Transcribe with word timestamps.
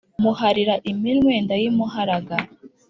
muharira 0.23 0.75
iminwe 0.91 1.33
ndayimuharaga, 1.43 2.35